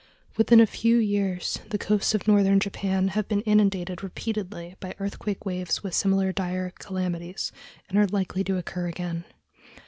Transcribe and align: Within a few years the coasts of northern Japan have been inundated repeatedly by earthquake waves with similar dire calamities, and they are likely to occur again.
Within 0.35 0.59
a 0.59 0.65
few 0.65 0.97
years 0.97 1.59
the 1.69 1.77
coasts 1.77 2.15
of 2.15 2.27
northern 2.27 2.59
Japan 2.59 3.09
have 3.09 3.27
been 3.27 3.41
inundated 3.41 4.01
repeatedly 4.01 4.75
by 4.79 4.95
earthquake 4.97 5.45
waves 5.45 5.83
with 5.83 5.93
similar 5.93 6.31
dire 6.31 6.73
calamities, 6.79 7.51
and 7.87 7.99
they 7.99 8.01
are 8.01 8.07
likely 8.07 8.43
to 8.45 8.57
occur 8.57 8.87
again. 8.87 9.25